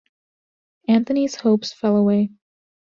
[0.87, 2.31] Anthony's hopes fell away.